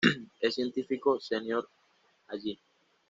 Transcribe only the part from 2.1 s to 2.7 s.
allí.